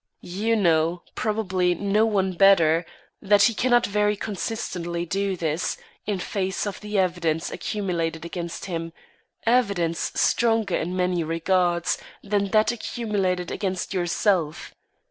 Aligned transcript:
You 0.23 0.55
know 0.55 1.03
probably 1.13 1.75
no 1.75 2.07
one 2.07 2.33
better 2.33 2.87
that 3.21 3.43
he 3.43 3.53
cannot 3.53 3.85
very 3.85 4.15
consistently 4.15 5.05
do 5.05 5.37
this, 5.37 5.77
in 6.07 6.17
face 6.17 6.65
of 6.65 6.81
the 6.81 6.97
evidence 6.97 7.51
accumulated 7.51 8.25
against 8.25 8.65
him, 8.65 8.93
evidence 9.45 10.11
stronger 10.15 10.75
in 10.75 10.95
many 10.95 11.23
regards, 11.23 11.99
than 12.23 12.47
that 12.49 12.71
accumulated 12.71 13.51
against 13.51 13.93
yourself. 13.93 14.73